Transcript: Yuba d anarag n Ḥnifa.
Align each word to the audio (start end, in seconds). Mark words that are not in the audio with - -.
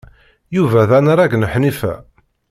Yuba 0.55 0.81
d 0.89 0.91
anarag 0.97 1.33
n 1.37 1.43
Ḥnifa. 1.51 1.93